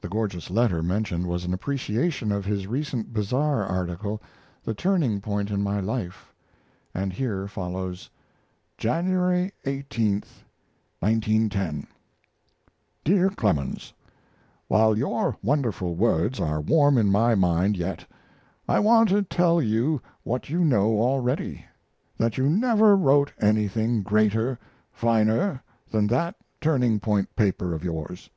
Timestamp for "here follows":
7.12-8.10